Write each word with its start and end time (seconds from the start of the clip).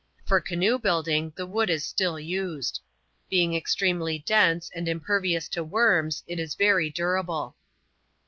For 0.25 0.41
canoe 0.41 0.79
building, 0.79 1.31
the 1.35 1.45
wood 1.45 1.69
is 1.69 1.85
still 1.85 2.19
used. 2.19 2.79
Being 3.29 3.53
extremely 3.53 4.17
dense, 4.17 4.71
and 4.73 4.87
impervious 4.87 5.47
to 5.49 5.63
worms, 5.63 6.23
it 6.25 6.39
is 6.39 6.55
very 6.55 6.89
durable. 6.89 7.55